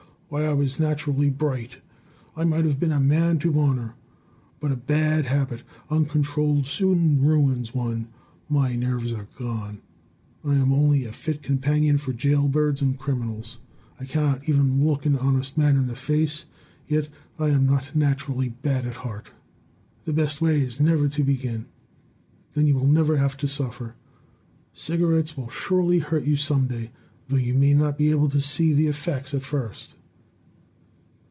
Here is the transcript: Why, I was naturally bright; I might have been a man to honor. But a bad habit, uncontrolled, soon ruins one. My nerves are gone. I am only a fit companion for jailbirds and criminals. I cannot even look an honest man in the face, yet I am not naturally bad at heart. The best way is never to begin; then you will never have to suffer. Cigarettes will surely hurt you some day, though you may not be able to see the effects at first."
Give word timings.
Why, 0.33 0.45
I 0.45 0.53
was 0.53 0.79
naturally 0.79 1.29
bright; 1.29 1.79
I 2.37 2.45
might 2.45 2.63
have 2.63 2.79
been 2.79 2.93
a 2.93 3.01
man 3.01 3.37
to 3.39 3.59
honor. 3.59 3.95
But 4.61 4.71
a 4.71 4.77
bad 4.77 5.25
habit, 5.25 5.63
uncontrolled, 5.89 6.65
soon 6.67 7.19
ruins 7.21 7.75
one. 7.75 8.07
My 8.47 8.73
nerves 8.73 9.11
are 9.11 9.27
gone. 9.37 9.81
I 10.45 10.55
am 10.55 10.71
only 10.71 11.03
a 11.03 11.11
fit 11.11 11.43
companion 11.43 11.97
for 11.97 12.13
jailbirds 12.13 12.81
and 12.81 12.97
criminals. 12.97 13.57
I 13.99 14.05
cannot 14.05 14.47
even 14.47 14.81
look 14.87 15.05
an 15.05 15.17
honest 15.17 15.57
man 15.57 15.75
in 15.75 15.87
the 15.87 15.95
face, 15.95 16.45
yet 16.87 17.09
I 17.37 17.49
am 17.49 17.65
not 17.65 17.93
naturally 17.93 18.47
bad 18.47 18.85
at 18.87 18.93
heart. 18.95 19.31
The 20.05 20.13
best 20.13 20.39
way 20.39 20.61
is 20.61 20.79
never 20.79 21.09
to 21.09 21.25
begin; 21.25 21.65
then 22.53 22.67
you 22.67 22.75
will 22.75 22.87
never 22.87 23.17
have 23.17 23.35
to 23.35 23.49
suffer. 23.49 23.95
Cigarettes 24.73 25.35
will 25.35 25.49
surely 25.49 25.99
hurt 25.99 26.23
you 26.23 26.37
some 26.37 26.67
day, 26.67 26.91
though 27.27 27.35
you 27.35 27.53
may 27.53 27.73
not 27.73 27.97
be 27.97 28.11
able 28.11 28.29
to 28.29 28.39
see 28.39 28.71
the 28.71 28.87
effects 28.87 29.33
at 29.33 29.43
first." 29.43 29.95